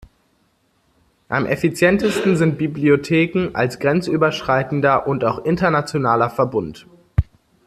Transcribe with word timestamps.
Am 1.29 1.45
effizientesten 1.45 2.35
sind 2.35 2.57
Bibliotheken 2.57 3.51
als 3.53 3.77
grenzüberschreitender 3.77 5.05
und 5.05 5.23
auch 5.23 5.45
internationaler 5.45 6.31
Verbund. 6.31 6.87